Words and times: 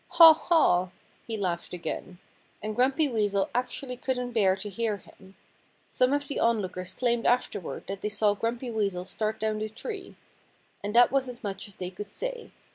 "Haw, 0.13 0.33
haw!" 0.33 0.89
he 1.27 1.37
laughed 1.37 1.75
again. 1.75 2.17
And 2.63 2.75
Grumpy 2.75 3.07
Weasel 3.07 3.51
actually 3.53 3.97
couldn't 3.97 4.31
bear 4.31 4.55
to 4.55 4.67
hear 4.67 4.97
him. 4.97 5.35
Some 5.91 6.11
of 6.11 6.27
the 6.27 6.39
onlookers 6.39 6.93
claimed 6.95 7.27
afterward 7.27 7.83
that 7.85 8.01
they 8.01 8.09
saw 8.09 8.33
Grumpy 8.33 8.71
Weasel 8.71 9.05
start 9.05 9.39
down 9.39 9.59
the 9.59 9.69
tree. 9.69 10.15
And 10.83 10.95
that 10.95 11.11
was 11.11 11.29
as 11.29 11.43
much 11.43 11.67
as 11.67 11.75
they 11.75 11.91
could 11.91 12.09
say. 12.09 12.49